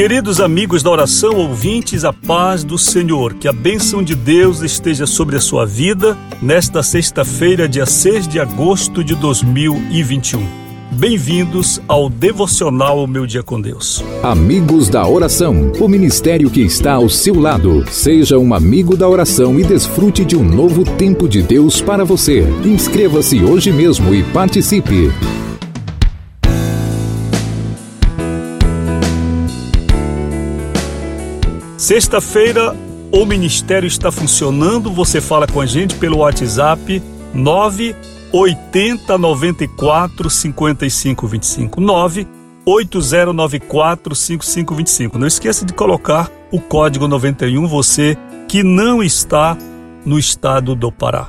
Queridos 0.00 0.40
amigos 0.40 0.82
da 0.82 0.90
oração, 0.90 1.36
ouvintes, 1.36 2.06
a 2.06 2.12
paz 2.14 2.64
do 2.64 2.78
Senhor, 2.78 3.34
que 3.34 3.46
a 3.46 3.52
bênção 3.52 4.02
de 4.02 4.14
Deus 4.14 4.62
esteja 4.62 5.04
sobre 5.04 5.36
a 5.36 5.40
sua 5.40 5.66
vida 5.66 6.16
nesta 6.40 6.82
sexta-feira, 6.82 7.68
dia 7.68 7.84
6 7.84 8.26
de 8.26 8.40
agosto 8.40 9.04
de 9.04 9.14
2021. 9.14 10.42
Bem-vindos 10.92 11.82
ao 11.86 12.08
devocional 12.08 13.06
Meu 13.06 13.26
Dia 13.26 13.42
com 13.42 13.60
Deus. 13.60 14.02
Amigos 14.22 14.88
da 14.88 15.06
Oração, 15.06 15.70
o 15.78 15.86
ministério 15.86 16.48
que 16.48 16.62
está 16.62 16.94
ao 16.94 17.10
seu 17.10 17.38
lado. 17.38 17.84
Seja 17.90 18.38
um 18.38 18.54
amigo 18.54 18.96
da 18.96 19.06
oração 19.06 19.60
e 19.60 19.64
desfrute 19.64 20.24
de 20.24 20.34
um 20.34 20.42
novo 20.42 20.82
tempo 20.82 21.28
de 21.28 21.42
Deus 21.42 21.82
para 21.82 22.06
você. 22.06 22.40
Inscreva-se 22.64 23.44
hoje 23.44 23.70
mesmo 23.70 24.14
e 24.14 24.22
participe. 24.22 25.10
Sexta-feira, 31.80 32.76
o 33.10 33.24
ministério 33.24 33.86
está 33.86 34.12
funcionando. 34.12 34.92
Você 34.92 35.18
fala 35.18 35.46
com 35.46 35.62
a 35.62 35.64
gente 35.64 35.94
pelo 35.94 36.18
WhatsApp 36.18 37.02
980 37.32 39.16
94 39.16 40.28
55 40.28 41.26
25 41.26 41.80
9 41.80 42.28
8094 42.66 44.14
5525. 44.14 45.18
Não 45.18 45.26
esqueça 45.26 45.64
de 45.64 45.72
colocar 45.72 46.30
o 46.52 46.60
código 46.60 47.08
91 47.08 47.66
você 47.66 48.14
que 48.46 48.62
não 48.62 49.02
está 49.02 49.56
no 50.04 50.18
estado 50.18 50.74
do 50.74 50.92
Pará. 50.92 51.28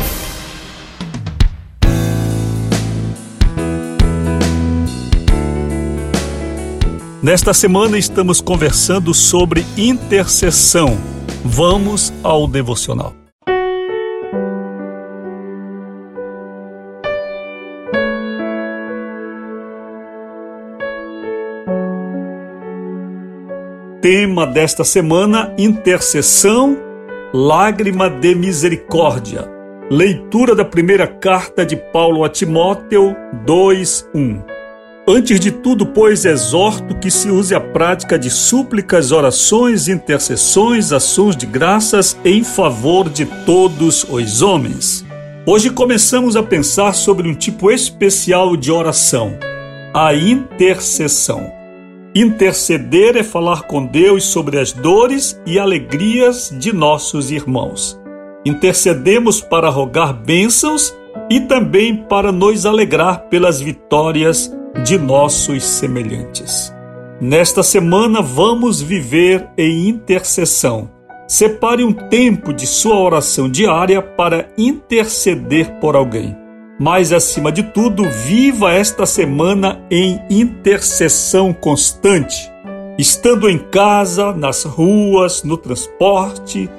Nesta 7.23 7.53
semana 7.53 7.99
estamos 7.99 8.41
conversando 8.41 9.13
sobre 9.13 9.63
intercessão. 9.77 10.97
Vamos 11.45 12.11
ao 12.23 12.47
devocional. 12.47 13.13
Tema 24.01 24.47
desta 24.47 24.83
semana: 24.83 25.53
intercessão, 25.59 26.75
lágrima 27.31 28.09
de 28.09 28.33
misericórdia. 28.33 29.47
Leitura 29.91 30.55
da 30.55 30.65
primeira 30.65 31.05
carta 31.05 31.63
de 31.63 31.75
Paulo 31.75 32.23
a 32.23 32.29
Timóteo 32.29 33.15
2:1. 33.45 34.60
Antes 35.07 35.39
de 35.39 35.49
tudo, 35.49 35.83
pois, 35.83 36.25
exorto 36.25 36.95
que 36.95 37.09
se 37.09 37.27
use 37.27 37.55
a 37.55 37.59
prática 37.59 38.19
de 38.19 38.29
súplicas, 38.29 39.11
orações, 39.11 39.87
intercessões, 39.87 40.93
ações 40.93 41.35
de 41.35 41.47
graças 41.47 42.15
em 42.23 42.43
favor 42.43 43.09
de 43.09 43.25
todos 43.43 44.05
os 44.07 44.41
homens. 44.43 45.03
Hoje 45.43 45.71
começamos 45.71 46.35
a 46.35 46.43
pensar 46.43 46.93
sobre 46.93 47.27
um 47.27 47.33
tipo 47.33 47.71
especial 47.71 48.55
de 48.55 48.71
oração, 48.71 49.33
a 49.91 50.13
intercessão. 50.13 51.51
Interceder 52.13 53.17
é 53.17 53.23
falar 53.23 53.63
com 53.63 53.83
Deus 53.83 54.25
sobre 54.25 54.59
as 54.59 54.71
dores 54.71 55.41
e 55.47 55.57
alegrias 55.57 56.53
de 56.55 56.71
nossos 56.71 57.31
irmãos. 57.31 57.99
Intercedemos 58.45 59.41
para 59.41 59.67
rogar 59.67 60.13
bênçãos 60.13 60.95
e 61.31 61.39
também 61.39 61.95
para 61.95 62.29
nos 62.29 62.65
alegrar 62.65 63.29
pelas 63.29 63.61
vitórias 63.61 64.53
de 64.83 64.97
nossos 64.97 65.63
semelhantes. 65.63 66.75
Nesta 67.21 67.63
semana 67.63 68.21
vamos 68.21 68.81
viver 68.81 69.47
em 69.57 69.87
intercessão. 69.87 70.91
Separe 71.29 71.85
um 71.85 71.93
tempo 71.93 72.51
de 72.51 72.67
sua 72.67 72.99
oração 72.99 73.49
diária 73.49 74.01
para 74.01 74.49
interceder 74.57 75.71
por 75.79 75.95
alguém. 75.95 76.35
Mas, 76.77 77.13
acima 77.13 77.49
de 77.49 77.63
tudo, 77.63 78.03
viva 78.09 78.73
esta 78.73 79.05
semana 79.05 79.81
em 79.89 80.19
intercessão 80.29 81.53
constante. 81.53 82.51
Estando 82.97 83.49
em 83.49 83.57
casa, 83.57 84.33
nas 84.33 84.65
ruas, 84.65 85.43
no 85.43 85.55
transporte, 85.55 86.69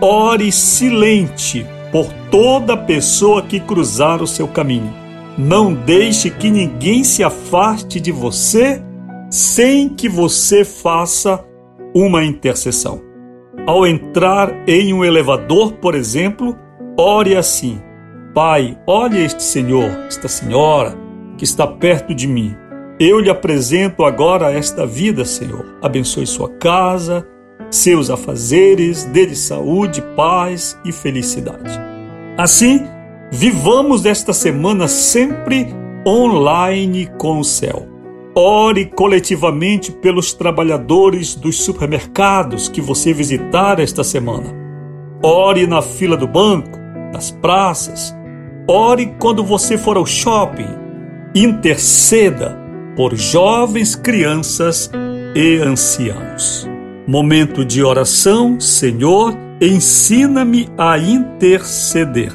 ore 0.00 0.50
silente 0.50 1.66
por 1.92 2.06
toda 2.30 2.76
pessoa 2.76 3.42
que 3.42 3.60
cruzar 3.60 4.22
o 4.22 4.26
seu 4.26 4.46
caminho 4.46 4.92
não 5.38 5.72
deixe 5.72 6.30
que 6.30 6.50
ninguém 6.50 7.04
se 7.04 7.22
afaste 7.22 8.00
de 8.00 8.10
você 8.10 8.82
sem 9.30 9.88
que 9.88 10.08
você 10.08 10.64
faça 10.64 11.44
uma 11.94 12.24
intercessão. 12.24 13.00
Ao 13.66 13.86
entrar 13.86 14.68
em 14.68 14.92
um 14.92 15.04
elevador, 15.04 15.74
por 15.74 15.94
exemplo, 15.94 16.56
ore 16.96 17.36
assim: 17.36 17.80
Pai, 18.34 18.76
olhe 18.86 19.22
este 19.22 19.42
senhor, 19.42 19.90
esta 20.08 20.26
senhora 20.26 20.96
que 21.36 21.44
está 21.44 21.66
perto 21.66 22.14
de 22.14 22.26
mim. 22.26 22.56
Eu 22.98 23.20
lhe 23.20 23.30
apresento 23.30 24.04
agora 24.04 24.52
esta 24.52 24.84
vida, 24.84 25.24
Senhor. 25.24 25.76
Abençoe 25.80 26.26
sua 26.26 26.48
casa, 26.48 27.24
seus 27.70 28.10
afazeres, 28.10 29.04
dê-lhe 29.04 29.36
saúde, 29.36 30.02
paz 30.16 30.78
e 30.84 30.92
felicidade. 30.92 31.78
Assim, 32.36 32.86
Vivamos 33.30 34.06
esta 34.06 34.32
semana 34.32 34.88
sempre 34.88 35.68
online 36.06 37.10
com 37.18 37.40
o 37.40 37.44
céu. 37.44 37.86
Ore 38.34 38.86
coletivamente 38.86 39.92
pelos 39.92 40.32
trabalhadores 40.32 41.34
dos 41.34 41.60
supermercados 41.60 42.68
que 42.68 42.80
você 42.80 43.12
visitar 43.12 43.80
esta 43.80 44.02
semana. 44.02 44.54
Ore 45.22 45.66
na 45.66 45.82
fila 45.82 46.16
do 46.16 46.26
banco, 46.26 46.78
nas 47.12 47.30
praças. 47.30 48.16
Ore 48.66 49.14
quando 49.18 49.44
você 49.44 49.76
for 49.76 49.96
ao 49.96 50.06
shopping. 50.06 50.68
Interceda 51.34 52.56
por 52.96 53.14
jovens, 53.14 53.94
crianças 53.94 54.90
e 55.34 55.56
anciãos. 55.56 56.77
Momento 57.08 57.64
de 57.64 57.82
oração, 57.82 58.60
Senhor, 58.60 59.34
ensina-me 59.62 60.68
a 60.76 60.98
interceder. 60.98 62.30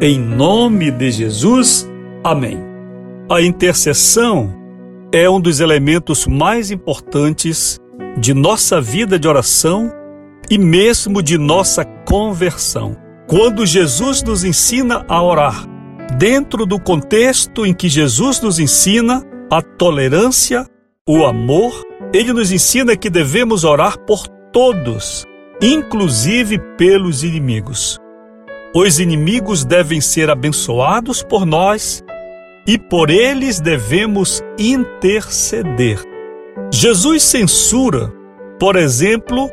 Em 0.00 0.16
nome 0.16 0.92
de 0.92 1.10
Jesus, 1.10 1.90
amém. 2.22 2.56
A 3.28 3.42
intercessão 3.42 4.54
é 5.10 5.28
um 5.28 5.40
dos 5.40 5.58
elementos 5.58 6.24
mais 6.24 6.70
importantes 6.70 7.80
de 8.16 8.32
nossa 8.32 8.80
vida 8.80 9.18
de 9.18 9.26
oração 9.26 9.92
e 10.48 10.56
mesmo 10.56 11.20
de 11.20 11.36
nossa 11.36 11.84
conversão. 11.84 12.96
Quando 13.26 13.66
Jesus 13.66 14.22
nos 14.22 14.44
ensina 14.44 15.04
a 15.08 15.20
orar, 15.20 15.66
dentro 16.16 16.64
do 16.64 16.78
contexto 16.78 17.66
em 17.66 17.74
que 17.74 17.88
Jesus 17.88 18.40
nos 18.40 18.60
ensina 18.60 19.24
a 19.50 19.60
tolerância, 19.60 20.64
o 21.08 21.26
amor, 21.26 21.72
ele 22.14 22.32
nos 22.32 22.52
ensina 22.52 22.96
que 22.96 23.10
devemos 23.10 23.64
orar 23.64 23.98
por 23.98 24.28
todos, 24.52 25.26
inclusive 25.60 26.60
pelos 26.78 27.24
inimigos. 27.24 27.98
Os 28.72 29.00
inimigos 29.00 29.64
devem 29.64 30.00
ser 30.00 30.30
abençoados 30.30 31.20
por 31.24 31.44
nós 31.44 32.04
e 32.68 32.78
por 32.78 33.10
eles 33.10 33.58
devemos 33.58 34.40
interceder. 34.56 35.98
Jesus 36.72 37.24
censura, 37.24 38.12
por 38.60 38.76
exemplo, 38.76 39.50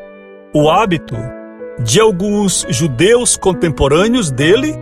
o 0.54 0.69
hábito 0.69 1.16
de 1.84 2.00
alguns 2.00 2.63
judeus 2.69 3.36
contemporâneos 3.36 4.30
dele 4.30 4.75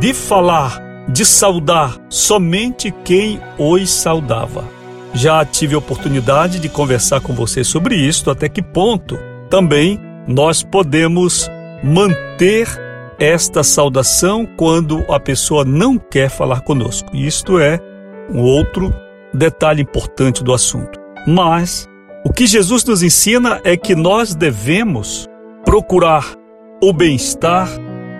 de 0.00 0.12
falar, 0.12 0.82
de 1.08 1.24
saudar 1.24 1.96
somente 2.08 2.90
quem 3.04 3.40
os 3.56 3.88
saudava. 3.88 4.81
Já 5.14 5.44
tive 5.44 5.74
a 5.74 5.78
oportunidade 5.78 6.58
de 6.58 6.68
conversar 6.68 7.20
com 7.20 7.34
você 7.34 7.62
sobre 7.62 7.96
isto, 7.96 8.30
até 8.30 8.48
que 8.48 8.62
ponto 8.62 9.18
também 9.50 10.00
nós 10.26 10.62
podemos 10.62 11.50
manter 11.82 12.68
esta 13.18 13.62
saudação 13.62 14.46
quando 14.56 15.04
a 15.12 15.20
pessoa 15.20 15.64
não 15.64 15.98
quer 15.98 16.30
falar 16.30 16.62
conosco. 16.62 17.14
Isto 17.14 17.58
é 17.58 17.78
um 18.30 18.40
outro 18.40 18.92
detalhe 19.34 19.82
importante 19.82 20.42
do 20.42 20.52
assunto. 20.52 20.98
Mas 21.26 21.88
o 22.24 22.32
que 22.32 22.46
Jesus 22.46 22.84
nos 22.84 23.02
ensina 23.02 23.60
é 23.64 23.76
que 23.76 23.94
nós 23.94 24.34
devemos 24.34 25.28
procurar 25.64 26.34
o 26.82 26.92
bem-estar, 26.92 27.68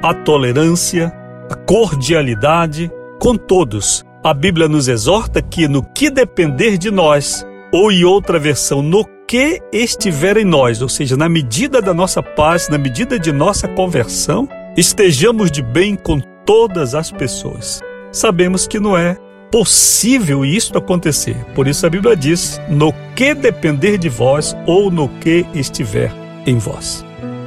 a 0.02 0.14
tolerância, 0.14 1.12
a 1.50 1.54
cordialidade 1.54 2.90
com 3.20 3.36
todos. 3.36 4.04
A 4.24 4.32
Bíblia 4.32 4.68
nos 4.68 4.86
exorta 4.86 5.42
que 5.42 5.66
no 5.66 5.82
que 5.82 6.08
depender 6.08 6.78
de 6.78 6.92
nós, 6.92 7.44
ou 7.72 7.90
em 7.90 8.04
outra 8.04 8.38
versão, 8.38 8.80
no 8.80 9.04
que 9.26 9.60
estiver 9.72 10.36
em 10.36 10.44
nós, 10.44 10.80
ou 10.80 10.88
seja, 10.88 11.16
na 11.16 11.28
medida 11.28 11.82
da 11.82 11.92
nossa 11.92 12.22
paz, 12.22 12.68
na 12.68 12.78
medida 12.78 13.18
de 13.18 13.32
nossa 13.32 13.66
conversão, 13.66 14.48
estejamos 14.76 15.50
de 15.50 15.60
bem 15.60 15.96
com 15.96 16.20
todas 16.46 16.94
as 16.94 17.10
pessoas. 17.10 17.80
Sabemos 18.12 18.68
que 18.68 18.78
não 18.78 18.96
é 18.96 19.16
possível 19.50 20.44
isto 20.44 20.78
acontecer. 20.78 21.34
Por 21.52 21.66
isso 21.66 21.84
a 21.84 21.90
Bíblia 21.90 22.14
diz: 22.14 22.60
no 22.68 22.94
que 23.16 23.34
depender 23.34 23.98
de 23.98 24.08
vós 24.08 24.56
ou 24.68 24.88
no 24.88 25.08
que 25.08 25.44
estiver 25.52 26.12
em 26.46 26.58
vós. 26.58 27.04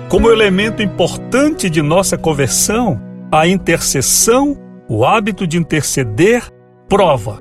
Como 0.09 0.29
elemento 0.29 0.83
importante 0.83 1.69
de 1.69 1.81
nossa 1.81 2.17
conversão, 2.17 3.01
a 3.31 3.47
intercessão, 3.47 4.57
o 4.89 5.05
hábito 5.05 5.47
de 5.47 5.57
interceder, 5.57 6.53
prova 6.87 7.39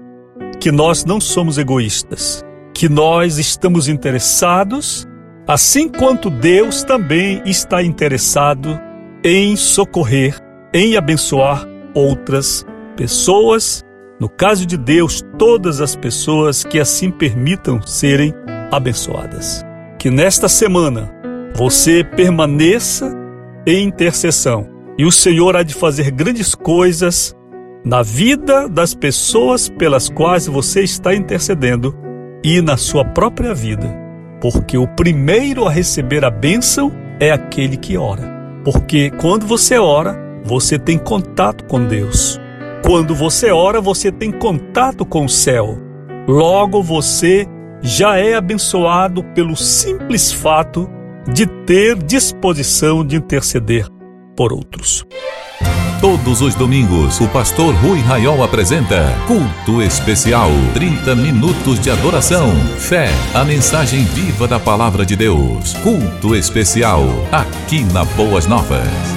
que 0.60 0.72
nós 0.72 1.04
não 1.04 1.20
somos 1.20 1.58
egoístas, 1.58 2.42
que 2.74 2.88
nós 2.88 3.38
estamos 3.38 3.88
interessados, 3.88 5.06
assim 5.46 5.88
quanto 5.88 6.30
Deus 6.30 6.82
também 6.82 7.42
está 7.44 7.82
interessado 7.82 8.80
em 9.22 9.56
socorrer, 9.56 10.38
em 10.72 10.96
abençoar 10.96 11.66
outras 11.94 12.64
pessoas. 12.96 13.82
No 14.18 14.28
caso 14.28 14.64
de 14.64 14.76
Deus, 14.76 15.22
todas 15.38 15.80
as 15.80 15.94
pessoas 15.94 16.64
que 16.64 16.80
assim 16.80 17.10
permitam 17.10 17.82
serem 17.82 18.32
abençoadas. 18.72 19.64
Que 19.98 20.10
nesta 20.10 20.48
semana 20.48 21.12
você 21.54 22.04
permaneça 22.04 23.12
em 23.66 23.86
intercessão 23.86 24.68
e 24.96 25.04
o 25.04 25.12
Senhor 25.12 25.56
há 25.56 25.62
de 25.62 25.74
fazer 25.74 26.10
grandes 26.10 26.54
coisas 26.54 27.34
na 27.84 28.02
vida 28.02 28.68
das 28.68 28.94
pessoas 28.94 29.68
pelas 29.68 30.08
quais 30.08 30.46
você 30.46 30.82
está 30.82 31.14
intercedendo 31.14 31.94
e 32.42 32.60
na 32.62 32.76
sua 32.76 33.04
própria 33.04 33.54
vida, 33.54 33.94
porque 34.40 34.78
o 34.78 34.88
primeiro 34.88 35.66
a 35.66 35.70
receber 35.70 36.24
a 36.24 36.30
bênção 36.30 36.90
é 37.20 37.30
aquele 37.30 37.76
que 37.76 37.96
ora. 37.96 38.32
Porque 38.64 39.10
quando 39.10 39.46
você 39.46 39.78
ora, 39.78 40.18
você 40.44 40.78
tem 40.78 40.98
contato 40.98 41.64
com 41.64 41.84
Deus. 41.84 42.40
Quando 42.82 43.14
você 43.14 43.50
ora, 43.50 43.80
você 43.80 44.10
tem 44.10 44.30
contato 44.30 45.04
com 45.04 45.26
o 45.26 45.28
céu. 45.28 45.78
Logo 46.26 46.82
você 46.82 47.46
já 47.82 48.16
é 48.16 48.34
abençoado 48.34 49.22
pelo 49.34 49.54
simples 49.56 50.32
fato 50.32 50.88
de 51.32 51.46
ter 51.46 51.96
disposição 51.96 53.04
de 53.04 53.16
interceder 53.16 53.86
por 54.34 54.52
outros. 54.52 55.06
Todos 56.00 56.42
os 56.42 56.54
domingos, 56.54 57.20
o 57.20 57.28
pastor 57.28 57.74
Rui 57.76 58.00
Raiol 58.00 58.42
apresenta 58.42 59.14
Culto 59.26 59.80
Especial. 59.80 60.50
30 60.74 61.14
minutos 61.14 61.80
de 61.80 61.90
adoração, 61.90 62.54
fé, 62.78 63.08
a 63.32 63.42
mensagem 63.44 64.04
viva 64.04 64.46
da 64.46 64.60
palavra 64.60 65.06
de 65.06 65.16
Deus. 65.16 65.72
Culto 65.82 66.34
Especial, 66.34 67.02
aqui 67.32 67.84
na 67.84 68.04
Boas 68.04 68.46
Novas. 68.46 69.14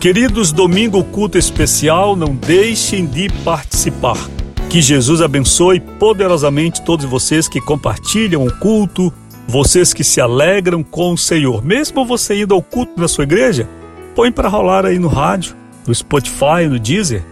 Queridos, 0.00 0.52
domingo 0.52 1.02
culto 1.02 1.36
especial, 1.36 2.14
não 2.14 2.32
deixem 2.32 3.04
de 3.04 3.28
participar. 3.42 4.37
Que 4.68 4.82
Jesus 4.82 5.22
abençoe 5.22 5.80
poderosamente 5.80 6.82
todos 6.82 7.06
vocês 7.06 7.48
que 7.48 7.58
compartilham 7.58 8.46
o 8.46 8.54
culto, 8.58 9.10
vocês 9.46 9.94
que 9.94 10.04
se 10.04 10.20
alegram 10.20 10.82
com 10.82 11.14
o 11.14 11.18
Senhor. 11.18 11.64
Mesmo 11.64 12.04
você 12.04 12.42
indo 12.42 12.54
ao 12.54 12.60
culto 12.60 13.00
na 13.00 13.08
sua 13.08 13.24
igreja, 13.24 13.66
põe 14.14 14.30
para 14.30 14.46
rolar 14.46 14.84
aí 14.84 14.98
no 14.98 15.08
rádio, 15.08 15.56
no 15.86 15.94
Spotify, 15.94 16.66
no 16.68 16.78
Deezer, 16.78 17.24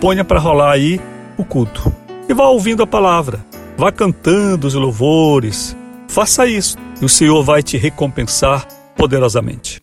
ponha 0.00 0.24
para 0.24 0.38
rolar 0.38 0.70
aí 0.70 1.00
o 1.36 1.44
culto. 1.44 1.92
E 2.28 2.32
vá 2.32 2.44
ouvindo 2.44 2.84
a 2.84 2.86
palavra, 2.86 3.44
vá 3.76 3.90
cantando 3.90 4.68
os 4.68 4.74
louvores. 4.74 5.76
Faça 6.06 6.46
isso 6.46 6.78
e 7.02 7.04
o 7.04 7.08
Senhor 7.08 7.42
vai 7.42 7.60
te 7.60 7.76
recompensar 7.76 8.68
poderosamente. 8.96 9.82